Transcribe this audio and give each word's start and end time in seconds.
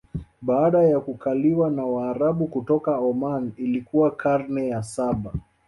Baada 0.41 0.83
ya 0.83 0.99
kukaliwa 0.99 1.69
na 1.69 1.85
waarabu 1.85 2.47
kutoka 2.47 2.97
Oman 2.97 3.51
Ilikuwa 3.57 4.11
karne 4.11 4.67
ya 4.67 4.83
Saba 4.83 5.33